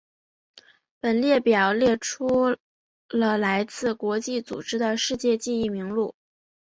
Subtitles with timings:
[0.99, 2.57] 本列表列出
[3.07, 6.15] 了来自国际组织的世界记忆名录。